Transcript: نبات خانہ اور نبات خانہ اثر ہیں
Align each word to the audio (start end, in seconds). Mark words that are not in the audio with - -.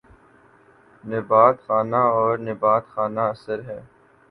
نبات 1.03 1.55
خانہ 1.65 2.01
اور 2.15 2.33
نبات 2.39 2.83
خانہ 2.93 3.23
اثر 3.33 3.59
ہیں 3.69 3.81